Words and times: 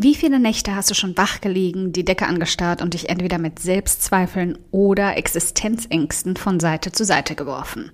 Wie 0.00 0.14
viele 0.14 0.38
Nächte 0.38 0.76
hast 0.76 0.88
du 0.92 0.94
schon 0.94 1.16
wach 1.16 1.40
gelegen, 1.40 1.92
die 1.92 2.04
Decke 2.04 2.28
angestarrt 2.28 2.82
und 2.82 2.94
dich 2.94 3.08
entweder 3.08 3.36
mit 3.36 3.58
Selbstzweifeln 3.58 4.56
oder 4.70 5.16
Existenzängsten 5.16 6.36
von 6.36 6.60
Seite 6.60 6.92
zu 6.92 7.04
Seite 7.04 7.34
geworfen? 7.34 7.90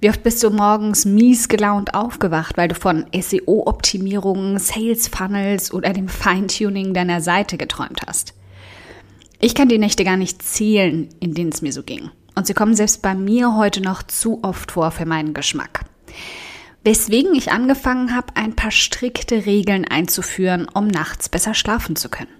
Wie 0.00 0.08
oft 0.08 0.22
bist 0.22 0.40
du 0.44 0.50
morgens 0.50 1.04
mies 1.04 1.48
gelaunt 1.48 1.96
aufgewacht, 1.96 2.56
weil 2.56 2.68
du 2.68 2.76
von 2.76 3.06
SEO-Optimierungen, 3.12 4.60
Sales-Funnels 4.60 5.74
oder 5.74 5.92
dem 5.92 6.06
Feintuning 6.06 6.94
deiner 6.94 7.20
Seite 7.20 7.56
geträumt 7.56 8.02
hast? 8.06 8.34
Ich 9.40 9.56
kann 9.56 9.68
die 9.68 9.78
Nächte 9.78 10.04
gar 10.04 10.16
nicht 10.16 10.42
zählen, 10.42 11.08
in 11.18 11.34
denen 11.34 11.50
es 11.50 11.60
mir 11.60 11.72
so 11.72 11.82
ging. 11.82 12.12
Und 12.36 12.46
sie 12.46 12.54
kommen 12.54 12.76
selbst 12.76 13.02
bei 13.02 13.16
mir 13.16 13.56
heute 13.56 13.80
noch 13.80 14.04
zu 14.04 14.38
oft 14.44 14.70
vor 14.70 14.92
für 14.92 15.06
meinen 15.06 15.34
Geschmack. 15.34 15.86
Weswegen 16.84 17.32
ich 17.36 17.52
angefangen 17.52 18.12
habe, 18.12 18.34
ein 18.34 18.56
paar 18.56 18.72
strikte 18.72 19.46
Regeln 19.46 19.84
einzuführen, 19.84 20.66
um 20.74 20.88
nachts 20.88 21.28
besser 21.28 21.54
schlafen 21.54 21.94
zu 21.94 22.08
können. 22.08 22.30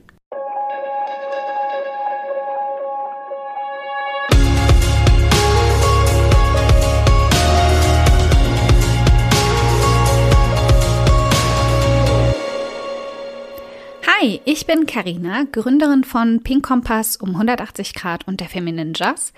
Hi, 14.04 14.40
ich 14.44 14.66
bin 14.66 14.86
Karina, 14.86 15.44
Gründerin 15.52 16.02
von 16.02 16.42
Pink 16.42 16.66
Kompass 16.66 17.16
um 17.16 17.30
180 17.30 17.94
Grad 17.94 18.26
und 18.26 18.40
der 18.40 18.48
Feminine 18.48 18.92
Jazz 18.96 19.32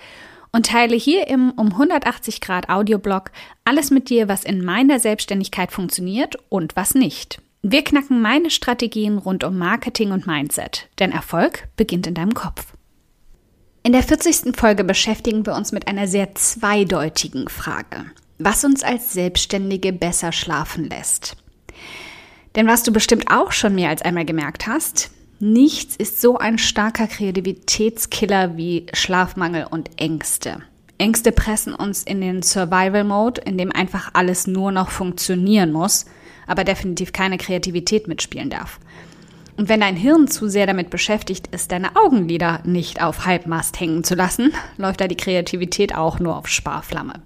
und 0.55 0.67
teile 0.67 0.95
hier 0.95 1.27
im 1.27 1.51
um 1.51 1.73
180 1.73 2.39
Grad 2.39 2.69
Audioblog 2.69 3.31
alles 3.65 3.91
mit 3.91 4.09
dir, 4.09 4.29
was 4.29 4.45
in 4.45 4.63
meiner 4.63 5.01
Selbstständigkeit 5.01 5.69
funktioniert 5.69 6.37
und 6.47 6.77
was 6.77 6.95
nicht. 6.95 7.41
Wir 7.61 7.83
knacken 7.83 8.21
meine 8.21 8.49
Strategien 8.49 9.17
rund 9.17 9.43
um 9.43 9.57
Marketing 9.57 10.13
und 10.13 10.27
Mindset, 10.27 10.87
denn 10.97 11.11
Erfolg 11.11 11.67
beginnt 11.75 12.07
in 12.07 12.13
deinem 12.13 12.33
Kopf. 12.33 12.67
In 13.83 13.91
der 13.91 14.01
40. 14.01 14.55
Folge 14.55 14.85
beschäftigen 14.85 15.45
wir 15.45 15.55
uns 15.55 15.73
mit 15.73 15.89
einer 15.89 16.07
sehr 16.07 16.35
zweideutigen 16.35 17.49
Frage, 17.49 18.05
was 18.39 18.63
uns 18.63 18.81
als 18.81 19.11
Selbstständige 19.11 19.91
besser 19.91 20.31
schlafen 20.31 20.89
lässt. 20.89 21.35
Denn 22.55 22.65
was 22.65 22.83
du 22.83 22.93
bestimmt 22.93 23.29
auch 23.29 23.51
schon 23.51 23.75
mehr 23.75 23.89
als 23.89 24.03
einmal 24.03 24.23
gemerkt 24.23 24.67
hast, 24.67 25.11
Nichts 25.39 25.95
ist 25.97 26.21
so 26.21 26.37
ein 26.37 26.57
starker 26.57 27.07
Kreativitätskiller 27.07 28.55
wie 28.55 28.85
Schlafmangel 28.93 29.67
und 29.69 29.89
Ängste. 29.97 30.61
Ängste 30.97 31.33
pressen 31.33 31.75
uns 31.75 32.03
in 32.03 32.21
den 32.21 32.41
Survival-Mode, 32.41 33.41
in 33.41 33.57
dem 33.57 33.71
einfach 33.71 34.11
alles 34.13 34.47
nur 34.47 34.71
noch 34.71 34.89
funktionieren 34.89 35.73
muss, 35.73 36.05
aber 36.47 36.63
definitiv 36.63 37.11
keine 37.11 37.37
Kreativität 37.37 38.07
mitspielen 38.07 38.49
darf. 38.49 38.79
Und 39.57 39.67
wenn 39.67 39.81
dein 39.81 39.95
Hirn 39.95 40.27
zu 40.27 40.47
sehr 40.49 40.67
damit 40.67 40.89
beschäftigt 40.89 41.47
ist, 41.47 41.71
deine 41.71 41.95
Augenlider 41.95 42.61
nicht 42.65 43.01
auf 43.01 43.25
Halbmast 43.25 43.79
hängen 43.79 44.03
zu 44.03 44.15
lassen, 44.15 44.53
läuft 44.77 45.01
da 45.01 45.07
die 45.07 45.17
Kreativität 45.17 45.95
auch 45.95 46.19
nur 46.19 46.37
auf 46.37 46.47
Sparflamme. 46.47 47.21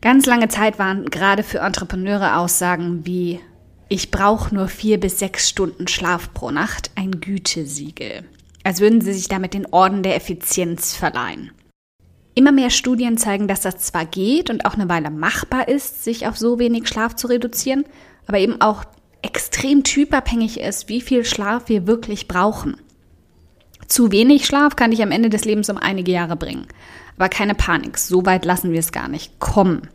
Ganz 0.00 0.26
lange 0.26 0.48
Zeit 0.48 0.78
waren 0.78 1.06
gerade 1.06 1.42
für 1.42 1.58
Entrepreneure 1.58 2.38
Aussagen 2.38 3.04
wie 3.04 3.40
ich 3.92 4.12
brauche 4.12 4.54
nur 4.54 4.68
vier 4.68 5.00
bis 5.00 5.18
sechs 5.18 5.48
Stunden 5.48 5.88
Schlaf 5.88 6.32
pro 6.32 6.52
Nacht, 6.52 6.92
ein 6.94 7.20
Gütesiegel. 7.20 8.22
Als 8.62 8.80
würden 8.80 9.00
sie 9.00 9.12
sich 9.12 9.26
damit 9.26 9.52
den 9.52 9.66
Orden 9.66 10.04
der 10.04 10.14
Effizienz 10.14 10.94
verleihen. 10.94 11.50
Immer 12.36 12.52
mehr 12.52 12.70
Studien 12.70 13.18
zeigen, 13.18 13.48
dass 13.48 13.62
das 13.62 13.78
zwar 13.78 14.06
geht 14.06 14.48
und 14.48 14.64
auch 14.64 14.74
eine 14.74 14.88
Weile 14.88 15.10
machbar 15.10 15.66
ist, 15.66 16.04
sich 16.04 16.28
auf 16.28 16.38
so 16.38 16.60
wenig 16.60 16.86
Schlaf 16.86 17.16
zu 17.16 17.26
reduzieren, 17.26 17.84
aber 18.28 18.38
eben 18.38 18.60
auch 18.60 18.84
extrem 19.22 19.82
typabhängig 19.82 20.60
ist, 20.60 20.88
wie 20.88 21.00
viel 21.00 21.24
Schlaf 21.24 21.64
wir 21.66 21.88
wirklich 21.88 22.28
brauchen. 22.28 22.76
Zu 23.88 24.12
wenig 24.12 24.46
Schlaf 24.46 24.76
kann 24.76 24.92
dich 24.92 25.02
am 25.02 25.10
Ende 25.10 25.30
des 25.30 25.44
Lebens 25.44 25.68
um 25.68 25.78
einige 25.78 26.12
Jahre 26.12 26.36
bringen. 26.36 26.68
Aber 27.16 27.28
keine 27.28 27.56
Panik, 27.56 27.98
so 27.98 28.24
weit 28.24 28.44
lassen 28.44 28.70
wir 28.70 28.78
es 28.78 28.92
gar 28.92 29.08
nicht 29.08 29.40
kommen. 29.40 29.88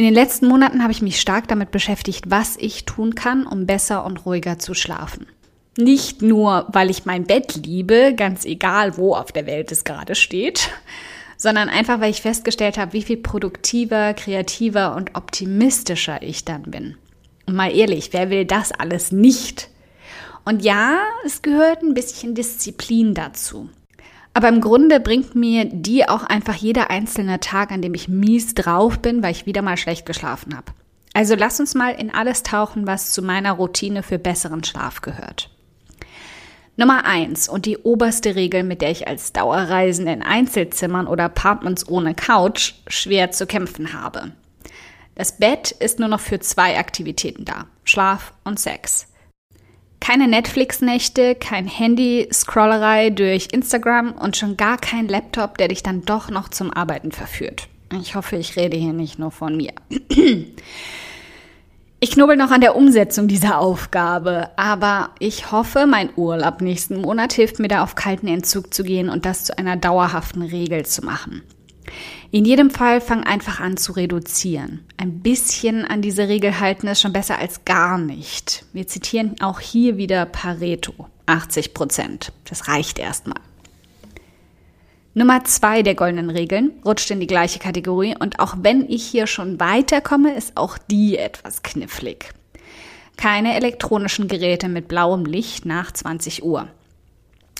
In 0.00 0.06
den 0.06 0.14
letzten 0.14 0.48
Monaten 0.48 0.82
habe 0.82 0.92
ich 0.92 1.02
mich 1.02 1.20
stark 1.20 1.46
damit 1.48 1.72
beschäftigt, 1.72 2.30
was 2.30 2.56
ich 2.56 2.86
tun 2.86 3.14
kann, 3.14 3.46
um 3.46 3.66
besser 3.66 4.06
und 4.06 4.24
ruhiger 4.24 4.58
zu 4.58 4.72
schlafen. 4.72 5.26
Nicht 5.76 6.22
nur, 6.22 6.66
weil 6.72 6.88
ich 6.88 7.04
mein 7.04 7.24
Bett 7.24 7.54
liebe, 7.66 8.14
ganz 8.16 8.46
egal, 8.46 8.96
wo 8.96 9.14
auf 9.14 9.30
der 9.30 9.44
Welt 9.44 9.70
es 9.70 9.84
gerade 9.84 10.14
steht, 10.14 10.70
sondern 11.36 11.68
einfach, 11.68 12.00
weil 12.00 12.12
ich 12.12 12.22
festgestellt 12.22 12.78
habe, 12.78 12.94
wie 12.94 13.02
viel 13.02 13.18
produktiver, 13.18 14.14
kreativer 14.14 14.96
und 14.96 15.16
optimistischer 15.16 16.22
ich 16.22 16.46
dann 16.46 16.62
bin. 16.62 16.96
Und 17.44 17.56
mal 17.56 17.70
ehrlich, 17.70 18.14
wer 18.14 18.30
will 18.30 18.46
das 18.46 18.72
alles 18.72 19.12
nicht? 19.12 19.68
Und 20.46 20.62
ja, 20.62 20.98
es 21.26 21.42
gehört 21.42 21.82
ein 21.82 21.92
bisschen 21.92 22.34
Disziplin 22.34 23.12
dazu. 23.12 23.68
Aber 24.32 24.48
im 24.48 24.60
Grunde 24.60 25.00
bringt 25.00 25.34
mir 25.34 25.64
die 25.64 26.08
auch 26.08 26.22
einfach 26.22 26.54
jeder 26.54 26.90
einzelne 26.90 27.40
Tag, 27.40 27.72
an 27.72 27.82
dem 27.82 27.94
ich 27.94 28.08
mies 28.08 28.54
drauf 28.54 29.00
bin, 29.00 29.22
weil 29.22 29.32
ich 29.32 29.46
wieder 29.46 29.62
mal 29.62 29.76
schlecht 29.76 30.06
geschlafen 30.06 30.56
habe. 30.56 30.72
Also 31.12 31.34
lass 31.34 31.58
uns 31.58 31.74
mal 31.74 31.90
in 31.90 32.14
alles 32.14 32.42
tauchen, 32.42 32.86
was 32.86 33.10
zu 33.10 33.22
meiner 33.22 33.52
Routine 33.52 34.02
für 34.02 34.18
besseren 34.18 34.62
Schlaf 34.62 35.00
gehört. 35.00 35.50
Nummer 36.76 37.04
eins 37.04 37.48
und 37.48 37.66
die 37.66 37.76
oberste 37.78 38.36
Regel, 38.36 38.62
mit 38.62 38.80
der 38.80 38.90
ich 38.90 39.08
als 39.08 39.32
Dauerreisende 39.32 40.12
in 40.12 40.22
Einzelzimmern 40.22 41.08
oder 41.08 41.24
Apartments 41.24 41.86
ohne 41.88 42.14
Couch 42.14 42.74
schwer 42.86 43.32
zu 43.32 43.46
kämpfen 43.46 43.92
habe. 43.92 44.32
Das 45.14 45.36
Bett 45.36 45.72
ist 45.72 45.98
nur 45.98 46.08
noch 46.08 46.20
für 46.20 46.40
zwei 46.40 46.78
Aktivitäten 46.78 47.44
da. 47.44 47.66
Schlaf 47.84 48.32
und 48.44 48.58
Sex. 48.58 49.09
Keine 50.00 50.26
Netflix-Nächte, 50.28 51.34
kein 51.34 51.66
Handy-Scrollerei 51.66 53.10
durch 53.10 53.48
Instagram 53.52 54.12
und 54.12 54.36
schon 54.36 54.56
gar 54.56 54.78
kein 54.78 55.08
Laptop, 55.08 55.58
der 55.58 55.68
dich 55.68 55.82
dann 55.82 56.02
doch 56.02 56.30
noch 56.30 56.48
zum 56.48 56.72
Arbeiten 56.72 57.12
verführt. 57.12 57.68
Ich 58.00 58.14
hoffe, 58.14 58.36
ich 58.36 58.56
rede 58.56 58.76
hier 58.76 58.92
nicht 58.92 59.18
nur 59.18 59.30
von 59.30 59.56
mir. 59.56 59.72
Ich 62.02 62.12
knubbel 62.12 62.34
noch 62.34 62.50
an 62.50 62.62
der 62.62 62.76
Umsetzung 62.76 63.28
dieser 63.28 63.58
Aufgabe, 63.58 64.48
aber 64.56 65.10
ich 65.18 65.52
hoffe, 65.52 65.86
mein 65.86 66.08
Urlaub 66.16 66.62
nächsten 66.62 67.02
Monat 67.02 67.34
hilft 67.34 67.58
mir 67.58 67.68
da 67.68 67.82
auf 67.82 67.94
kalten 67.94 68.26
Entzug 68.26 68.72
zu 68.72 68.84
gehen 68.84 69.10
und 69.10 69.26
das 69.26 69.44
zu 69.44 69.58
einer 69.58 69.76
dauerhaften 69.76 70.40
Regel 70.40 70.86
zu 70.86 71.04
machen. 71.04 71.42
In 72.32 72.44
jedem 72.44 72.70
Fall 72.70 73.00
fang 73.00 73.24
einfach 73.24 73.58
an 73.58 73.76
zu 73.76 73.92
reduzieren. 73.92 74.84
Ein 74.96 75.18
bisschen 75.18 75.84
an 75.84 76.00
diese 76.00 76.28
Regel 76.28 76.60
halten 76.60 76.86
ist 76.86 77.00
schon 77.00 77.12
besser 77.12 77.38
als 77.38 77.64
gar 77.64 77.98
nicht. 77.98 78.64
Wir 78.72 78.86
zitieren 78.86 79.34
auch 79.40 79.58
hier 79.58 79.96
wieder 79.96 80.26
Pareto. 80.26 80.94
80 81.26 81.74
Prozent. 81.74 82.32
Das 82.48 82.68
reicht 82.68 83.00
erstmal. 83.00 83.40
Nummer 85.12 85.42
zwei 85.42 85.82
der 85.82 85.96
goldenen 85.96 86.30
Regeln 86.30 86.70
rutscht 86.84 87.10
in 87.10 87.18
die 87.18 87.26
gleiche 87.26 87.58
Kategorie 87.58 88.14
und 88.16 88.38
auch 88.38 88.54
wenn 88.60 88.88
ich 88.88 89.04
hier 89.04 89.26
schon 89.26 89.58
weiterkomme, 89.58 90.32
ist 90.34 90.56
auch 90.56 90.78
die 90.78 91.18
etwas 91.18 91.64
knifflig. 91.64 92.30
Keine 93.16 93.56
elektronischen 93.56 94.28
Geräte 94.28 94.68
mit 94.68 94.86
blauem 94.86 95.24
Licht 95.24 95.66
nach 95.66 95.90
20 95.90 96.44
Uhr. 96.44 96.68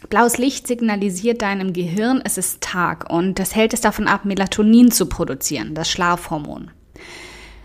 Blaues 0.09 0.39
Licht 0.39 0.67
signalisiert 0.67 1.43
deinem 1.43 1.73
Gehirn, 1.73 2.23
es 2.25 2.39
ist 2.39 2.63
Tag 2.63 3.11
und 3.11 3.39
das 3.39 3.55
hält 3.55 3.75
es 3.75 3.81
davon 3.81 4.09
ab, 4.09 4.25
Melatonin 4.25 4.91
zu 4.91 5.07
produzieren, 5.07 5.75
das 5.75 5.91
Schlafhormon. 5.91 6.71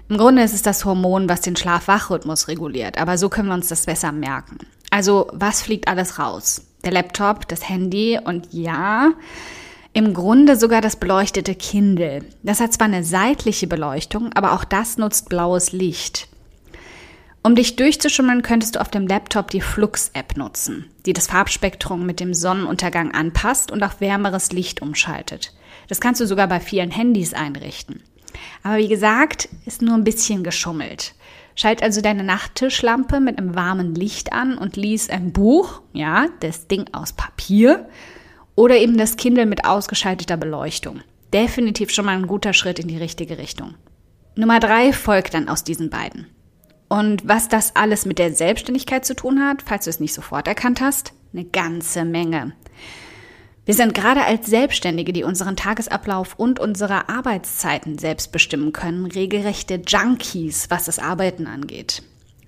Im 0.09 0.17
Grunde 0.17 0.43
ist 0.43 0.53
es 0.53 0.61
das 0.61 0.85
Hormon, 0.85 1.29
was 1.29 1.41
den 1.41 1.55
Schlaf-Wach-Rhythmus 1.55 2.47
reguliert, 2.47 2.99
aber 2.99 3.17
so 3.17 3.29
können 3.29 3.47
wir 3.47 3.55
uns 3.55 3.69
das 3.69 3.85
besser 3.85 4.11
merken. 4.11 4.59
Also, 4.91 5.27
was 5.33 5.63
fliegt 5.63 5.87
alles 5.87 6.19
raus? 6.19 6.67
Der 6.83 6.91
Laptop, 6.91 7.47
das 7.47 7.67
Handy 7.67 8.19
und 8.23 8.53
ja, 8.53 9.13
im 9.93 10.13
Grunde 10.13 10.57
sogar 10.57 10.81
das 10.81 10.97
beleuchtete 10.97 11.55
Kindle. 11.55 12.25
Das 12.43 12.59
hat 12.59 12.73
zwar 12.73 12.85
eine 12.85 13.03
seitliche 13.03 13.65
Beleuchtung, 13.65 14.31
aber 14.33 14.51
auch 14.53 14.63
das 14.63 14.97
nutzt 14.97 15.29
blaues 15.29 15.71
Licht. 15.71 16.24
Um 17.45 17.53
dich 17.53 17.75
durchzuschummeln, 17.75 18.41
könntest 18.41 18.75
du 18.75 18.81
auf 18.81 18.89
dem 18.89 19.05
Laptop 19.05 19.51
die 19.51 19.61
Flux-App 19.61 20.35
nutzen, 20.35 20.89
die 21.05 21.13
das 21.13 21.27
Farbspektrum 21.27 22.03
mit 22.03 22.19
dem 22.19 22.33
Sonnenuntergang 22.33 23.11
anpasst 23.11 23.69
und 23.69 23.83
auf 23.83 24.01
wärmeres 24.01 24.51
Licht 24.51 24.81
umschaltet. 24.81 25.53
Das 25.87 26.01
kannst 26.01 26.19
du 26.19 26.25
sogar 26.25 26.47
bei 26.47 26.59
vielen 26.59 26.89
Handys 26.89 27.35
einrichten. 27.35 28.01
Aber 28.63 28.77
wie 28.77 28.87
gesagt, 28.87 29.47
ist 29.67 29.83
nur 29.83 29.93
ein 29.93 30.03
bisschen 30.03 30.43
geschummelt. 30.43 31.13
Schalt 31.53 31.83
also 31.83 32.01
deine 32.01 32.23
Nachttischlampe 32.23 33.19
mit 33.19 33.37
einem 33.37 33.53
warmen 33.53 33.93
Licht 33.93 34.33
an 34.33 34.57
und 34.57 34.75
lies 34.75 35.11
ein 35.11 35.31
Buch, 35.31 35.83
ja, 35.93 36.25
das 36.39 36.65
Ding 36.65 36.87
aus 36.93 37.13
Papier, 37.13 37.87
oder 38.55 38.77
eben 38.77 38.97
das 38.97 39.17
Kindle 39.17 39.45
mit 39.45 39.65
ausgeschalteter 39.65 40.37
Beleuchtung. 40.37 41.01
Definitiv 41.31 41.91
schon 41.91 42.05
mal 42.05 42.17
ein 42.17 42.25
guter 42.25 42.53
Schritt 42.53 42.79
in 42.79 42.87
die 42.87 42.97
richtige 42.97 43.37
Richtung. 43.37 43.75
Nummer 44.35 44.59
drei 44.59 44.91
folgt 44.93 45.35
dann 45.35 45.47
aus 45.47 45.63
diesen 45.63 45.91
beiden. 45.91 46.25
Und 46.87 47.27
was 47.27 47.49
das 47.49 47.75
alles 47.75 48.05
mit 48.05 48.19
der 48.19 48.33
Selbstständigkeit 48.33 49.05
zu 49.05 49.15
tun 49.15 49.43
hat, 49.43 49.63
falls 49.65 49.85
du 49.85 49.89
es 49.89 49.99
nicht 49.99 50.13
sofort 50.13 50.47
erkannt 50.47 50.81
hast, 50.81 51.13
eine 51.33 51.45
ganze 51.45 52.05
Menge. 52.05 52.53
Wir 53.65 53.73
sind 53.73 53.95
gerade 53.95 54.23
als 54.23 54.45
Selbstständige, 54.45 55.11
die 55.11 55.23
unseren 55.23 55.55
Tagesablauf 55.55 56.35
und 56.37 56.59
unsere 56.59 57.09
Arbeitszeiten 57.09 57.97
selbst 57.97 58.31
bestimmen 58.31 58.73
können, 58.73 59.07
regelrechte 59.07 59.81
Junkies, 59.87 60.69
was 60.69 60.85
das 60.85 60.99
Arbeiten 60.99 61.47
angeht. 61.47 62.03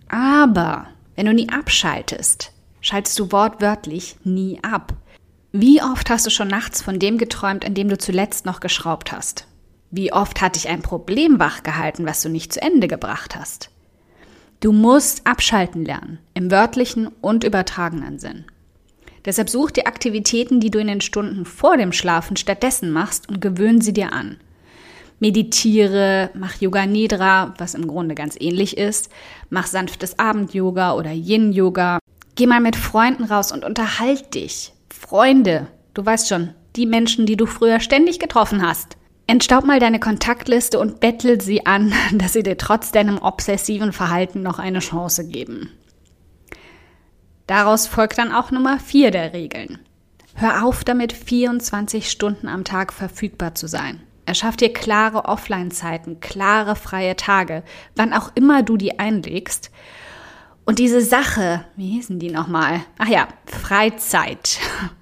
Aber 0.09 0.87
Wenn 1.15 1.25
du 1.25 1.33
nie 1.33 1.49
abschaltest, 1.49 2.51
schaltest 2.79 3.17
du 3.17 3.31
wortwörtlich 3.31 4.17
nie 4.23 4.59
ab. 4.63 4.93
Wie 5.51 5.81
oft 5.81 6.11
hast 6.11 6.27
du 6.27 6.29
schon 6.29 6.47
nachts 6.47 6.83
von 6.83 6.99
dem 6.99 7.17
geträumt, 7.17 7.65
an 7.65 7.73
dem 7.73 7.89
du 7.89 7.97
zuletzt 7.97 8.45
noch 8.45 8.59
geschraubt 8.59 9.11
hast? 9.11 9.47
Wie 9.89 10.13
oft 10.13 10.41
hat 10.41 10.55
dich 10.55 10.69
ein 10.69 10.83
Problem 10.83 11.39
wachgehalten, 11.39 12.05
was 12.05 12.21
du 12.21 12.29
nicht 12.29 12.53
zu 12.53 12.61
Ende 12.61 12.87
gebracht 12.87 13.35
hast? 13.35 13.71
Du 14.59 14.71
musst 14.71 15.27
abschalten 15.27 15.85
lernen, 15.85 16.17
im 16.33 16.49
wörtlichen 16.49 17.09
und 17.21 17.43
übertragenen 17.43 18.17
Sinn. 18.17 18.45
Deshalb 19.23 19.49
such 19.49 19.71
dir 19.71 19.85
Aktivitäten, 19.85 20.59
die 20.59 20.71
du 20.71 20.79
in 20.79 20.87
den 20.87 21.01
Stunden 21.01 21.45
vor 21.45 21.77
dem 21.77 21.91
Schlafen 21.91 22.37
stattdessen 22.37 22.89
machst 22.91 23.29
und 23.29 23.39
gewöhn 23.39 23.81
sie 23.81 23.93
dir 23.93 24.13
an. 24.13 24.37
Meditiere, 25.19 26.31
mach 26.33 26.59
Yoga 26.59 26.85
Nidra, 26.85 27.53
was 27.57 27.75
im 27.75 27.87
Grunde 27.87 28.15
ganz 28.15 28.35
ähnlich 28.39 28.77
ist, 28.77 29.11
mach 29.49 29.67
sanftes 29.67 30.17
Abend-Yoga 30.17 30.93
oder 30.93 31.11
Yin-Yoga. 31.11 31.99
Geh 32.35 32.47
mal 32.47 32.61
mit 32.61 32.75
Freunden 32.75 33.25
raus 33.25 33.51
und 33.51 33.63
unterhalt 33.63 34.33
dich. 34.33 34.73
Freunde, 34.89 35.67
du 35.93 36.05
weißt 36.05 36.29
schon, 36.29 36.51
die 36.75 36.85
Menschen, 36.85 37.25
die 37.25 37.37
du 37.37 37.45
früher 37.45 37.79
ständig 37.79 38.19
getroffen 38.19 38.65
hast. 38.65 38.97
Entstaub 39.29 39.65
mal 39.65 39.79
deine 39.79 39.99
Kontaktliste 39.99 40.79
und 40.79 41.01
bettel 41.01 41.41
sie 41.41 41.65
an, 41.65 41.93
dass 42.13 42.33
sie 42.33 42.43
dir 42.43 42.57
trotz 42.57 42.91
deinem 42.91 43.17
obsessiven 43.17 43.91
Verhalten 43.91 44.41
noch 44.41 44.57
eine 44.57 44.79
Chance 44.79 45.27
geben. 45.27 45.69
Daraus 47.45 47.87
folgt 47.87 48.17
dann 48.17 48.31
auch 48.33 48.51
Nummer 48.51 48.79
4 48.79 49.11
der 49.11 49.33
Regeln. 49.33 49.79
Hör 50.35 50.65
auf 50.65 50.83
damit, 50.83 51.13
24 51.13 52.09
Stunden 52.09 52.47
am 52.47 52.63
Tag 52.63 52.93
verfügbar 52.93 53.55
zu 53.55 53.67
sein. 53.67 54.01
Erschaff 54.25 54.57
dir 54.57 54.73
klare 54.73 55.25
Offline-Zeiten, 55.25 56.19
klare 56.19 56.75
freie 56.75 57.15
Tage, 57.15 57.63
wann 57.95 58.13
auch 58.13 58.31
immer 58.35 58.61
du 58.61 58.75
die 58.75 58.99
einlegst. 58.99 59.71
Und 60.65 60.79
diese 60.79 61.01
Sache, 61.01 61.63
wie 61.77 61.91
hießen 61.91 62.19
die 62.19 62.29
nochmal? 62.29 62.81
Ach 62.97 63.07
ja, 63.07 63.29
Freizeit. 63.45 64.59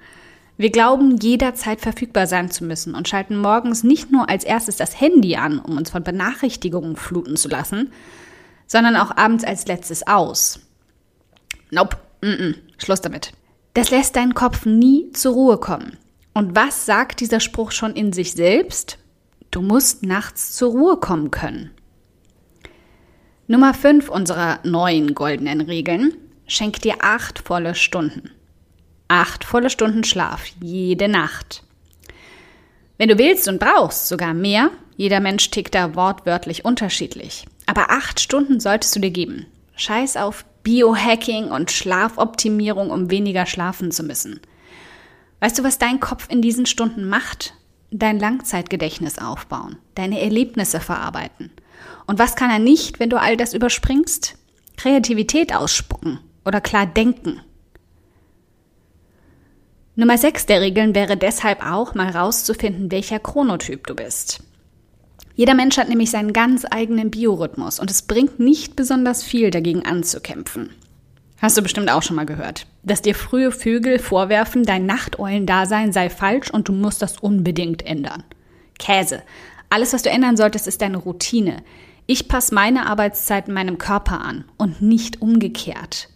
Wir 0.58 0.72
glauben, 0.72 1.18
jederzeit 1.18 1.82
verfügbar 1.82 2.28
sein 2.28 2.50
zu 2.50 2.64
müssen 2.64 2.96
und 2.96 3.10
schalten 3.10 3.38
morgens 3.38 3.84
nicht 3.84 4.12
nur 4.12 4.30
als 4.30 4.46
erstes 4.46 4.78
das 4.78 5.00
Handy 5.00 5.36
an, 5.36 5.60
um 5.60 5.78
uns 5.78 5.90
von 5.90 6.04
Benachrichtigungen 6.04 6.96
fluten 6.96 7.36
zu 7.36 7.50
lassen, 7.50 7.92
sondern 8.66 8.96
auch 8.96 9.16
abends 9.18 9.44
als 9.44 9.68
letztes 9.68 10.08
aus. 10.08 10.60
Nope, 11.72 11.98
mm 12.22 12.28
-mm, 12.28 12.56
Schluss 12.78 13.02
damit. 13.02 13.34
Das 13.74 13.92
lässt 13.92 14.16
deinen 14.16 14.34
Kopf 14.34 14.66
nie 14.66 15.12
zur 15.12 15.34
Ruhe 15.34 15.58
kommen. 15.58 15.98
Und 16.34 16.56
was 16.56 16.86
sagt 16.86 17.20
dieser 17.20 17.42
Spruch 17.42 17.72
schon 17.72 17.94
in 17.94 18.14
sich 18.14 18.34
selbst? 18.34 18.98
Du 19.52 19.62
musst 19.62 20.04
nachts 20.04 20.54
zur 20.54 20.72
Ruhe 20.72 20.98
kommen 20.98 21.32
können. 21.32 21.72
Nummer 23.48 23.74
5 23.74 24.10
unserer 24.10 24.60
neuen 24.64 25.14
goldenen 25.16 25.62
Regeln. 25.62 26.14
Schenk 26.48 26.82
dir 26.82 26.96
acht 27.02 27.40
volle 27.40 27.76
Stunden. 27.76 28.32
Acht 29.08 29.44
volle 29.44 29.70
Stunden 29.70 30.04
Schlaf 30.04 30.46
jede 30.62 31.08
Nacht. 31.08 31.64
Wenn 32.98 33.10
du 33.10 33.18
willst 33.18 33.48
und 33.48 33.60
brauchst 33.60 34.08
sogar 34.08 34.34
mehr, 34.34 34.72
jeder 34.98 35.20
Mensch 35.20 35.52
tickt 35.52 35.76
da 35.76 35.96
wortwörtlich 35.96 36.66
unterschiedlich. 36.66 37.46
Aber 37.66 37.92
acht 37.92 38.20
Stunden 38.20 38.60
solltest 38.60 38.96
du 38.96 39.00
dir 39.00 39.12
geben. 39.12 39.46
Scheiß 39.76 40.18
auf 40.18 40.46
Biohacking 40.64 41.52
und 41.52 41.72
Schlafoptimierung, 41.72 42.90
um 42.90 43.12
weniger 43.12 43.46
schlafen 43.46 43.92
zu 43.92 44.04
müssen. 44.04 44.40
Weißt 45.40 45.60
du, 45.60 45.64
was 45.64 45.78
dein 45.78 46.00
Kopf 46.00 46.28
in 46.30 46.42
diesen 46.42 46.66
Stunden 46.66 47.08
macht? 47.08 47.54
Dein 47.92 48.20
Langzeitgedächtnis 48.20 49.20
aufbauen, 49.20 49.78
deine 49.94 50.20
Erlebnisse 50.20 50.80
verarbeiten. 50.80 51.52
Und 52.08 52.18
was 52.18 52.36
kann 52.36 52.50
er 52.50 52.60
nicht, 52.60 53.00
wenn 53.00 53.10
du 53.10 53.20
all 53.20 53.38
das 53.38 53.54
überspringst? 53.54 54.38
Kreativität 54.78 55.54
ausspucken 55.54 56.20
oder 56.46 56.62
klar 56.62 56.86
denken. 56.86 57.42
Nummer 59.98 60.18
6 60.18 60.46
der 60.48 60.60
Regeln 60.60 60.94
wäre 60.94 61.16
deshalb 61.16 61.66
auch, 61.66 61.96
mal 61.96 62.10
rauszufinden, 62.10 62.92
welcher 62.92 63.18
Chronotyp 63.18 63.88
du 63.88 63.96
bist. 63.96 64.44
Jeder 65.36 65.54
Mensch 65.54 65.78
hat 65.78 65.88
nämlich 65.88 66.12
seinen 66.12 66.34
ganz 66.34 66.66
eigenen 66.70 67.12
Biorhythmus 67.12 67.80
und 67.80 67.90
es 67.90 68.02
bringt 68.02 68.38
nicht 68.38 68.76
besonders 68.76 69.24
viel 69.24 69.52
dagegen 69.52 69.86
anzukämpfen. 69.86 70.72
Hast 71.42 71.58
du 71.58 71.62
bestimmt 71.62 71.90
auch 71.90 72.04
schon 72.04 72.18
mal 72.18 72.26
gehört, 72.26 72.68
dass 72.84 73.02
dir 73.02 73.16
frühe 73.16 73.52
Vögel 73.52 73.98
vorwerfen, 73.98 74.64
dein 74.64 74.86
Nachteulendasein 74.86 75.94
sei 75.94 76.10
falsch 76.10 76.50
und 76.50 76.68
du 76.68 76.74
musst 76.74 77.02
das 77.02 77.20
unbedingt 77.20 77.86
ändern. 77.86 78.24
Käse. 78.78 79.24
Alles, 79.70 79.94
was 79.94 80.04
du 80.04 80.10
ändern 80.10 80.36
solltest, 80.36 80.68
ist 80.68 80.82
deine 80.82 80.98
Routine. 80.98 81.64
Ich 82.06 82.28
passe 82.28 82.54
meine 82.54 82.88
Arbeitszeiten 82.88 83.54
meinem 83.54 83.78
Körper 83.78 84.20
an 84.20 84.44
und 84.58 84.82
nicht 84.82 85.22
umgekehrt. 85.22 86.10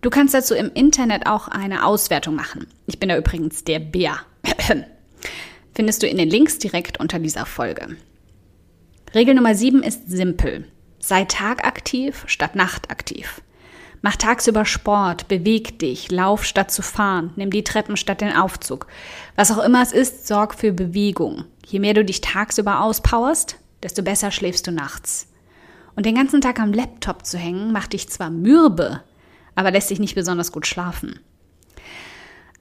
Du 0.00 0.10
kannst 0.10 0.32
dazu 0.32 0.54
im 0.54 0.70
Internet 0.72 1.26
auch 1.26 1.48
eine 1.48 1.84
Auswertung 1.84 2.36
machen. 2.36 2.68
Ich 2.86 3.00
bin 3.00 3.08
da 3.08 3.16
übrigens 3.16 3.64
der 3.64 3.80
Bär. 3.80 4.20
Findest 5.74 6.02
du 6.02 6.06
in 6.06 6.18
den 6.18 6.30
Links 6.30 6.58
direkt 6.58 7.00
unter 7.00 7.18
dieser 7.18 7.46
Folge. 7.46 7.96
Regel 9.14 9.34
Nummer 9.34 9.54
7 9.54 9.82
ist 9.82 10.08
simpel. 10.08 10.66
Sei 11.00 11.24
tagaktiv 11.24 12.24
statt 12.26 12.54
nachtaktiv. 12.54 13.40
Mach 14.00 14.14
tagsüber 14.14 14.64
Sport, 14.64 15.26
beweg 15.26 15.80
dich, 15.80 16.10
lauf 16.12 16.44
statt 16.44 16.70
zu 16.70 16.82
fahren, 16.82 17.32
nimm 17.34 17.50
die 17.50 17.64
Treppen 17.64 17.96
statt 17.96 18.20
den 18.20 18.36
Aufzug. 18.36 18.86
Was 19.34 19.50
auch 19.50 19.64
immer 19.64 19.82
es 19.82 19.90
ist, 19.90 20.28
sorg 20.28 20.54
für 20.54 20.72
Bewegung. 20.72 21.44
Je 21.66 21.80
mehr 21.80 21.94
du 21.94 22.04
dich 22.04 22.20
tagsüber 22.20 22.82
auspowerst, 22.82 23.56
desto 23.82 24.02
besser 24.02 24.30
schläfst 24.30 24.68
du 24.68 24.70
nachts. 24.70 25.26
Und 25.96 26.06
den 26.06 26.14
ganzen 26.14 26.40
Tag 26.40 26.60
am 26.60 26.72
Laptop 26.72 27.26
zu 27.26 27.38
hängen, 27.38 27.72
macht 27.72 27.92
dich 27.92 28.08
zwar 28.08 28.30
mürbe, 28.30 29.02
aber 29.58 29.72
lässt 29.72 29.88
sich 29.88 29.98
nicht 29.98 30.14
besonders 30.14 30.52
gut 30.52 30.68
schlafen. 30.68 31.18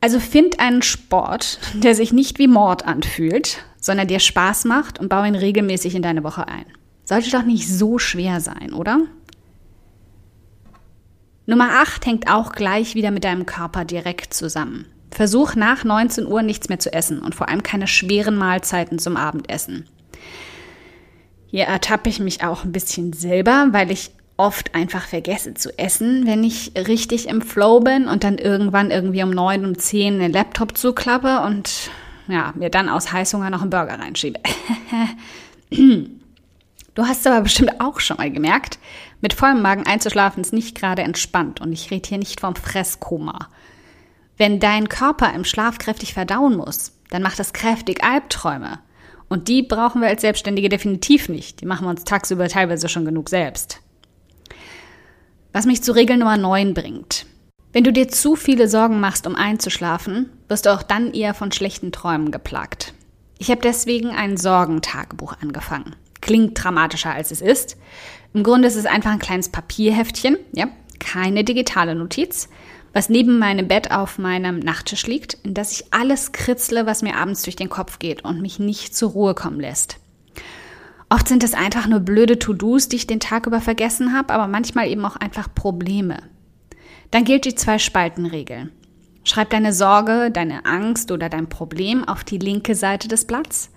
Also 0.02 0.20
find 0.20 0.60
einen 0.60 0.82
Sport, 0.82 1.60
der 1.76 1.94
sich 1.94 2.12
nicht 2.12 2.40
wie 2.40 2.48
Mord 2.48 2.88
anfühlt, 2.88 3.64
sondern 3.80 4.08
dir 4.08 4.20
Spaß 4.20 4.66
macht 4.66 5.00
und 5.00 5.08
bau 5.08 5.24
ihn 5.24 5.36
regelmäßig 5.36 5.94
in 5.94 6.02
deine 6.02 6.24
Woche 6.24 6.48
ein. 6.48 6.66
Sollte 7.04 7.30
doch 7.30 7.44
nicht 7.44 7.68
so 7.70 8.00
schwer 8.00 8.42
sein, 8.42 8.74
oder? 8.74 9.02
Nummer 11.46 11.82
8 11.82 12.06
hängt 12.08 12.32
auch 12.32 12.52
gleich 12.52 12.96
wieder 12.96 13.12
mit 13.12 13.24
deinem 13.24 13.46
Körper 13.46 13.86
direkt 13.86 14.34
zusammen. 14.34 14.88
Versuch 15.12 15.54
nach 15.54 15.84
19 15.84 16.26
Uhr 16.26 16.42
nichts 16.42 16.68
mehr 16.68 16.80
zu 16.80 16.92
essen 16.92 17.20
und 17.20 17.36
vor 17.36 17.48
allem 17.48 17.62
keine 17.62 17.88
schweren 17.88 18.38
Mahlzeiten 18.38 18.98
zum 18.98 19.18
Abendessen. 19.18 19.88
Hier 21.46 21.66
ertappe 21.66 22.10
ich 22.10 22.20
mich 22.20 22.44
auch 22.44 22.66
ein 22.66 22.72
bisschen 22.72 23.14
selber, 23.14 23.68
weil 23.72 23.92
ich 23.92 24.12
oft 24.38 24.76
einfach 24.76 25.08
vergesse 25.08 25.56
zu 25.56 25.78
essen, 25.78 26.26
wenn 26.28 26.44
ich 26.44 26.72
richtig 26.76 27.28
im 27.28 27.42
Flow 27.42 27.80
bin 27.80 28.08
und 28.08 28.24
dann 28.24 28.38
irgendwann 28.38 28.92
irgendwie 28.92 29.24
um 29.24 29.32
neun, 29.32 29.66
um 29.66 29.78
zehn 29.78 30.20
den 30.20 30.32
Laptop 30.32 30.78
zuklappe 30.78 31.42
und 31.42 31.90
ja, 32.28 32.54
mir 32.56 32.70
dann 32.70 32.90
aus 32.90 33.12
Heißhunger 33.12 33.50
noch 33.50 33.62
einen 33.62 33.72
Burger 33.72 34.00
reinschiebe. 34.00 34.40
du 35.72 36.08
hast 36.98 37.26
aber 37.26 37.42
bestimmt 37.42 37.82
auch 37.82 38.00
schon 38.00 38.18
mal 38.18 38.32
gemerkt, 38.32 38.78
mit 39.22 39.34
vollem 39.34 39.62
Magen 39.62 39.88
einzuschlafen 39.88 40.42
ist 40.42 40.54
nicht 40.54 40.78
gerade 40.78 41.02
entspannt 41.02 41.60
und 41.60 41.72
ich 41.74 41.90
rede 41.90 42.08
hier 42.08 42.20
nicht 42.20 42.40
vom 42.40 42.56
Fresskoma. 42.56 43.50
Wenn 44.38 44.60
dein 44.60 44.88
Körper 44.88 45.34
im 45.34 45.46
Schlaf 45.46 45.80
kräftig 45.80 46.14
verdauen 46.14 46.56
muss, 46.56 46.92
dann 47.10 47.24
macht 47.24 47.40
das 47.40 47.54
kräftig 47.54 48.04
Albträume. 48.04 48.80
Und 49.30 49.48
die 49.48 49.64
brauchen 49.64 50.02
wir 50.02 50.10
als 50.10 50.22
Selbstständige 50.22 50.70
definitiv 50.70 51.28
nicht. 51.28 51.60
Die 51.60 51.66
machen 51.66 51.86
wir 51.86 51.90
uns 51.90 52.04
tagsüber 52.04 52.48
teilweise 52.48 52.88
schon 52.88 53.04
genug 53.04 53.30
selbst. 53.30 53.82
Was 55.58 55.66
mich 55.66 55.82
zu 55.82 55.92
Regel 55.96 56.18
Nummer 56.18 56.38
9 56.38 56.76
bringt. 56.76 57.26
Wenn 57.74 57.84
du 57.84 57.92
dir 57.92 58.08
zu 58.08 58.36
viele 58.36 58.68
Sorgen 58.68 59.00
machst, 59.00 59.26
um 59.26 59.36
einzuschlafen, 59.36 60.30
wirst 60.48 60.68
du 60.68 60.70
auch 60.72 60.84
dann 60.84 61.16
eher 61.16 61.34
von 61.34 61.52
schlechten 61.52 61.92
Träumen 61.92 62.30
geplagt. 62.30 62.94
Ich 63.40 63.50
habe 63.50 63.62
deswegen 63.62 64.12
ein 64.12 64.38
Sorgentagebuch 64.38 65.34
angefangen. 65.42 65.96
Klingt 66.22 66.64
dramatischer 66.64 67.12
als 67.12 67.32
es 67.32 67.42
ist. 67.42 67.76
Im 68.36 68.44
Grunde 68.44 68.68
ist 68.68 68.76
es 68.76 68.86
einfach 68.86 69.10
ein 69.10 69.18
kleines 69.18 69.50
Papierheftchen, 69.50 70.38
ja, 70.52 70.68
keine 71.00 71.44
digitale 71.44 71.96
Notiz, 71.96 72.50
was 72.94 73.10
neben 73.10 73.40
meinem 73.40 73.68
Bett 73.68 73.90
auf 73.90 74.20
meinem 74.20 74.60
Nachttisch 74.60 75.08
liegt, 75.08 75.40
in 75.44 75.56
das 75.56 75.72
ich 75.72 75.92
alles 75.92 76.34
kritzle, 76.34 76.86
was 76.86 77.02
mir 77.02 77.16
abends 77.16 77.42
durch 77.42 77.56
den 77.56 77.70
Kopf 77.70 77.98
geht 77.98 78.24
und 78.24 78.44
mich 78.44 78.60
nicht 78.60 78.96
zur 78.96 79.10
Ruhe 79.10 79.34
kommen 79.34 79.60
lässt. 79.60 79.98
Oft 81.10 81.28
sind 81.28 81.44
es 81.44 81.54
einfach 81.54 81.88
nur 81.88 82.02
blöde 82.02 82.38
To-Dos, 82.38 82.90
die 82.90 82.98
ich 82.98 83.08
den 83.08 83.22
Tag 83.22 83.48
über 83.48 83.62
vergessen 83.62 84.14
habe, 84.14 84.34
aber 84.34 84.48
manchmal 84.48 84.90
eben 84.90 85.06
auch 85.06 85.16
einfach 85.16 85.54
Probleme. 85.54 86.18
Dann 87.12 87.24
gilt 87.24 87.46
die 87.46 87.56
Zwei-Spalten-Regel. 87.56 88.72
Schreib 89.24 89.50
deine 89.50 89.74
Sorge, 89.74 90.32
deine 90.32 90.66
Angst 90.66 91.12
oder 91.12 91.30
dein 91.30 91.48
Problem 91.48 92.08
auf 92.08 92.24
die 92.24 92.38
linke 92.38 92.76
Seite 92.76 93.08
des 93.08 93.26
Blatts. 93.26 93.72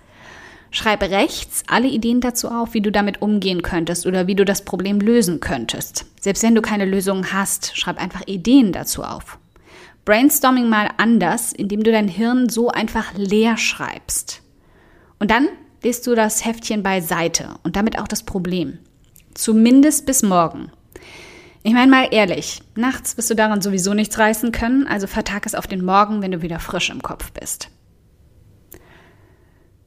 Schreib 0.71 1.01
rechts 1.03 1.63
alle 1.67 1.87
Ideen 1.87 2.21
dazu 2.21 2.47
auf, 2.49 2.73
wie 2.73 2.81
du 2.81 2.91
damit 2.91 3.21
umgehen 3.21 3.61
könntest 3.61 4.05
oder 4.05 4.27
wie 4.27 4.35
du 4.35 4.45
das 4.45 4.63
Problem 4.63 4.99
lösen 4.99 5.41
könntest. 5.41 6.05
Selbst 6.19 6.43
wenn 6.43 6.55
du 6.55 6.61
keine 6.61 6.85
Lösung 6.85 7.33
hast, 7.33 7.77
schreib 7.77 8.01
einfach 8.01 8.25
Ideen 8.27 8.71
dazu 8.71 9.03
auf. 9.03 9.37
Brainstorming 10.05 10.69
mal 10.69 10.89
anders, 10.97 11.53
indem 11.53 11.83
du 11.83 11.91
dein 11.91 12.07
Hirn 12.07 12.49
so 12.49 12.69
einfach 12.69 13.13
leer 13.15 13.57
schreibst. 13.57 14.41
Und 15.19 15.29
dann 15.29 15.49
legst 15.83 16.05
du 16.07 16.15
das 16.15 16.45
Heftchen 16.45 16.83
beiseite 16.83 17.55
und 17.63 17.75
damit 17.75 17.99
auch 17.99 18.07
das 18.07 18.23
Problem. 18.23 18.79
Zumindest 19.33 20.05
bis 20.05 20.23
morgen. 20.23 20.71
Ich 21.63 21.73
meine 21.73 21.91
mal 21.91 22.07
ehrlich, 22.11 22.61
nachts 22.75 23.17
wirst 23.17 23.29
du 23.29 23.35
daran 23.35 23.61
sowieso 23.61 23.93
nichts 23.93 24.17
reißen 24.17 24.51
können, 24.51 24.87
also 24.87 25.07
vertag 25.07 25.45
es 25.45 25.55
auf 25.55 25.67
den 25.67 25.85
Morgen, 25.85 26.21
wenn 26.21 26.31
du 26.31 26.41
wieder 26.41 26.59
frisch 26.59 26.89
im 26.89 27.01
Kopf 27.01 27.31
bist. 27.31 27.69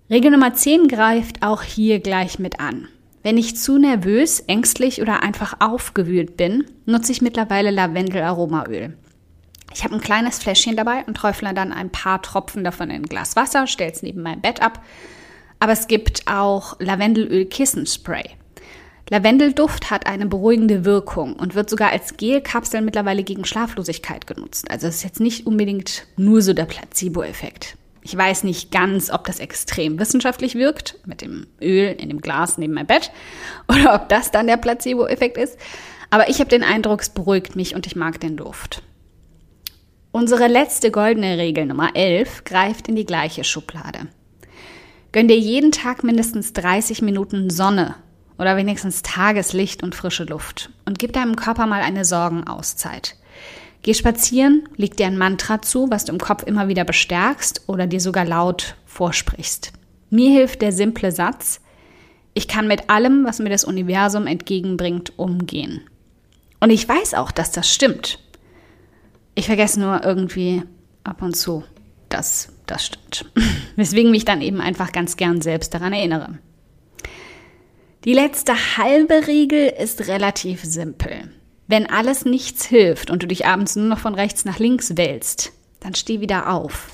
Regel 0.09 0.31
Nummer 0.31 0.55
10 0.55 0.87
greift 0.89 1.43
auch 1.43 1.63
hier 1.63 1.99
gleich 1.99 2.39
mit 2.39 2.61
an. 2.61 2.89
Wenn 3.23 3.39
ich 3.39 3.57
zu 3.57 3.79
nervös, 3.79 4.41
ängstlich 4.41 5.01
oder 5.01 5.23
einfach 5.23 5.57
aufgewühlt 5.61 6.37
bin, 6.37 6.65
nutze 6.85 7.11
ich 7.11 7.23
mittlerweile 7.23 7.71
Lavendel-Aromaöl. 7.71 8.97
Ich 9.73 9.83
habe 9.83 9.95
ein 9.95 10.01
kleines 10.01 10.39
Fläschchen 10.39 10.77
dabei 10.77 11.05
und 11.07 11.17
träufle 11.17 11.55
dann 11.55 11.73
ein 11.73 11.91
paar 11.91 12.23
Tropfen 12.23 12.63
davon 12.63 12.91
in 12.91 13.03
ein 13.03 13.07
Glas 13.07 13.35
Wasser, 13.35 13.67
stelle 13.67 13.91
es 13.91 14.03
neben 14.03 14.23
mein 14.23 14.41
Bett 14.41 14.63
ab. 14.63 14.81
Aber 15.65 15.73
es 15.73 15.87
gibt 15.87 16.27
auch 16.27 16.79
Lavendelöl-Kissenspray. 16.79 18.33
Lavendelduft 19.09 19.91
hat 19.91 20.07
eine 20.07 20.27
beruhigende 20.27 20.85
Wirkung 20.85 21.37
und 21.37 21.55
wird 21.55 21.71
sogar 21.71 21.91
als 21.91 22.19
Gelkapsel 22.19 22.83
mittlerweile 22.83 23.23
gegen 23.23 23.47
Schlaflosigkeit 23.47 24.27
genutzt. 24.27 24.71
Also 24.71 24.89
es 24.89 24.97
ist 24.97 25.05
jetzt 25.05 25.21
nicht 25.21 25.47
unbedingt 25.47 26.07
nur 26.19 26.43
so 26.43 26.53
der 26.53 26.67
Placebo-Effekt. 26.67 27.79
Ich 28.03 28.15
weiß 28.15 28.45
nicht 28.45 28.73
ganz, 28.73 29.11
ob 29.11 29.25
das 29.25 29.41
extrem 29.41 29.99
wissenschaftlich 29.99 30.55
wirkt, 30.55 30.99
mit 31.07 31.23
dem 31.23 31.47
Öl 31.63 31.97
in 31.99 32.11
dem 32.11 32.21
Glas 32.21 32.59
neben 32.59 32.75
meinem 32.75 32.87
Bett, 32.87 33.11
oder 33.67 33.95
ob 33.95 34.11
das 34.11 34.31
dann 34.31 34.47
der 34.47 34.59
Placebo-Effekt 34.59 35.39
ist. 35.39 35.59
Aber 36.11 36.29
ich 36.29 36.41
habe 36.41 36.51
den 36.51 36.63
Eindruck, 36.63 37.01
es 37.01 37.09
beruhigt 37.09 37.57
mich 37.57 37.75
und 37.75 37.87
ich 37.87 37.97
mag 37.97 38.21
den 38.21 38.37
Duft. 38.37 38.83
Unsere 40.13 40.47
letzte 40.47 40.91
goldene 40.91 41.39
Regel 41.39 41.65
Nummer 41.65 41.97
11 41.97 42.45
greift 42.45 42.87
in 42.89 42.97
die 42.97 43.07
gleiche 43.07 43.45
Schublade. 43.45 44.09
Gönn 45.15 45.29
dir 45.29 45.39
jeden 45.39 45.71
Tag 45.71 46.03
mindestens 46.03 46.55
30 46.55 47.01
Minuten 47.01 47.49
Sonne 47.49 47.95
oder 48.37 48.57
wenigstens 48.57 49.03
Tageslicht 49.03 49.85
und 49.85 49.95
frische 49.95 50.25
Luft 50.25 50.71
und 50.87 50.99
gib 50.99 51.13
deinem 51.13 51.37
Körper 51.37 51.67
mal 51.67 51.83
eine 51.83 52.05
Sorgenauszeit. 52.05 53.15
Geh 53.83 53.95
spazieren, 53.95 54.69
leg 54.75 54.97
dir 54.97 55.07
ein 55.07 55.17
Mantra 55.17 55.63
zu, 55.63 55.89
was 55.89 56.05
du 56.05 56.11
im 56.11 56.19
Kopf 56.19 56.43
immer 56.43 56.67
wieder 56.67 56.83
bestärkst 56.83 57.63
oder 57.69 57.87
dir 57.87 58.01
sogar 58.01 58.25
laut 58.25 58.75
vorsprichst. 58.87 59.73
Mir 60.11 60.33
hilft 60.33 60.63
der 60.63 60.73
simple 60.73 61.13
Satz, 61.13 61.61
ich 62.35 62.49
kann 62.49 62.67
mit 62.67 62.91
allem, 62.91 63.25
was 63.25 63.39
mir 63.39 63.51
das 63.51 63.63
Universum 63.63 64.27
entgegenbringt, 64.27 65.17
umgehen. 65.17 65.83
Und 66.59 66.71
ich 66.71 66.89
weiß 66.89 67.15
auch, 67.15 67.31
dass 67.31 67.53
das 67.53 67.73
stimmt. 67.73 68.19
Ich 69.37 69.47
vergesse 69.47 69.79
nur 69.79 70.03
irgendwie 70.03 70.65
ab 71.05 71.23
und 71.23 71.37
zu, 71.37 71.63
dass 72.09 72.54
das 72.67 72.87
stimmt. 72.87 73.27
Weswegen 73.77 74.11
mich 74.11 74.25
dann 74.25 74.41
eben 74.41 74.61
einfach 74.61 74.93
ganz 74.93 75.17
gern 75.17 75.41
selbst 75.41 75.75
daran 75.75 75.93
erinnere. 75.93 76.39
Die 78.05 78.13
letzte 78.13 78.53
halbe 78.77 79.27
Regel 79.27 79.67
ist 79.69 80.09
relativ 80.09 80.63
simpel. 80.63 81.31
Wenn 81.67 81.89
alles 81.89 82.27
nichts 82.27 82.67
hilft 82.67 83.11
und 83.11 83.23
du 83.23 83.27
dich 83.27 83.47
abends 83.47 83.77
nur 83.77 83.87
noch 83.87 83.99
von 83.99 84.15
rechts 84.15 84.45
nach 84.45 84.59
links 84.59 84.97
wälzt, 84.97 85.53
dann 85.81 85.95
steh 85.95 86.21
wieder 86.21 86.51
auf. 86.53 86.89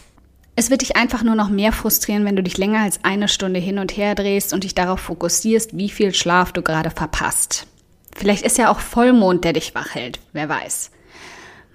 Es 0.54 0.70
wird 0.70 0.82
dich 0.82 0.96
einfach 0.96 1.22
nur 1.22 1.34
noch 1.34 1.48
mehr 1.48 1.72
frustrieren, 1.72 2.24
wenn 2.24 2.36
du 2.36 2.42
dich 2.42 2.58
länger 2.58 2.80
als 2.80 3.02
eine 3.02 3.28
Stunde 3.28 3.58
hin 3.58 3.78
und 3.78 3.96
her 3.96 4.14
drehst 4.14 4.52
und 4.52 4.62
dich 4.62 4.74
darauf 4.74 5.00
fokussierst, 5.00 5.76
wie 5.76 5.88
viel 5.88 6.14
Schlaf 6.14 6.52
du 6.52 6.62
gerade 6.62 6.90
verpasst. 6.90 7.66
Vielleicht 8.14 8.44
ist 8.44 8.58
ja 8.58 8.70
auch 8.70 8.80
Vollmond, 8.80 9.44
der 9.44 9.52
dich 9.52 9.74
wach 9.74 9.94
hält, 9.94 10.20
wer 10.32 10.48
weiß. 10.48 10.90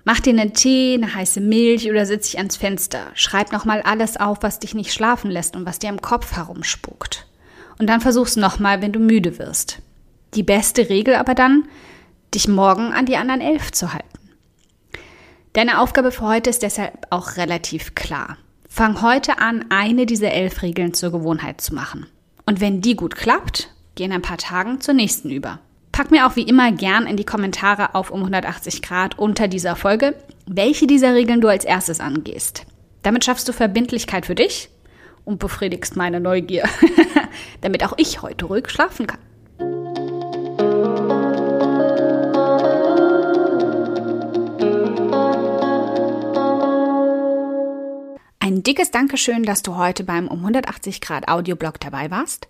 Mach 0.08 0.20
dir 0.20 0.30
einen 0.30 0.54
Tee, 0.54 0.94
eine 0.94 1.16
heiße 1.16 1.42
Milch 1.42 1.90
oder 1.90 2.06
sitz 2.06 2.28
dich 2.28 2.38
ans 2.38 2.58
Fenster. 2.58 3.08
Schreib 3.16 3.52
nochmal 3.52 3.82
alles 3.82 4.18
auf, 4.18 4.38
was 4.42 4.60
dich 4.60 4.76
nicht 4.76 4.94
schlafen 4.94 5.32
lässt 5.32 5.56
und 5.56 5.66
was 5.66 5.80
dir 5.80 5.90
im 5.90 6.00
Kopf 6.00 6.36
herumspuckt. 6.36 7.26
Und 7.80 7.88
dann 7.88 8.02
versuch's 8.02 8.36
nochmal, 8.36 8.84
wenn 8.84 8.94
du 8.94 9.00
müde 9.00 9.40
wirst. 9.40 9.80
Die 10.36 10.44
beste 10.44 10.90
Regel 10.90 11.16
aber 11.16 11.34
dann, 11.34 11.68
dich 12.36 12.48
morgen 12.48 12.94
an 12.94 13.08
die 13.08 13.18
anderen 13.18 13.42
elf 13.42 13.72
zu 13.72 13.94
halten. 13.94 14.06
Deine 15.54 15.82
Aufgabe 15.82 16.12
für 16.12 16.26
heute 16.26 16.52
ist 16.52 16.62
deshalb 16.62 17.08
auch 17.10 17.38
relativ 17.38 17.96
klar. 17.96 18.38
Fang 18.70 19.02
heute 19.02 19.40
an, 19.40 19.66
eine 19.70 20.06
dieser 20.06 20.32
elf 20.32 20.62
Regeln 20.62 20.94
zur 20.94 21.12
Gewohnheit 21.12 21.62
zu 21.62 21.74
machen. 21.74 22.06
Und 22.46 22.62
wenn 22.62 22.82
die 22.82 22.96
gut 22.96 23.16
klappt, 23.16 23.70
geh 23.96 24.04
in 24.04 24.12
ein 24.12 24.22
paar 24.22 24.38
Tagen 24.38 24.82
zur 24.82 24.94
nächsten 24.94 25.32
über. 25.32 25.60
Pack 25.96 26.12
mir 26.12 26.28
auch 26.28 26.36
wie 26.36 26.42
immer 26.42 26.74
gern 26.74 27.08
in 27.08 27.16
die 27.16 27.24
Kommentare 27.24 27.96
auf 27.96 28.12
um 28.12 28.20
180 28.20 28.82
Grad 28.82 29.18
unter 29.18 29.48
dieser 29.48 29.78
Folge, 29.78 30.14
welche 30.46 30.88
dieser 30.88 31.14
Regeln 31.14 31.40
du 31.40 31.48
als 31.48 31.64
erstes 31.64 32.02
angehst. 32.02 32.66
Damit 33.02 33.24
schaffst 33.24 33.48
du 33.48 33.54
Verbindlichkeit 33.54 34.25
für 34.25 34.36
dich 34.36 34.68
und 35.24 35.40
befriedigst 35.40 35.96
meine 35.96 36.20
Neugier, 36.20 36.68
damit 37.62 37.82
auch 37.86 37.94
ich 37.96 38.22
heute 38.22 38.44
ruhig 38.44 38.68
schlafen 38.68 39.08
kann. 39.08 39.22
Ein 48.42 48.64
dickes 48.64 48.92
Dankeschön, 48.92 49.44
dass 49.44 49.64
du 49.64 49.78
heute 49.78 50.04
beim 50.04 50.28
um 50.28 50.40
180 50.40 51.00
Grad 51.00 51.30
Audioblog 51.30 51.80
dabei 51.80 52.12
warst. 52.12 52.50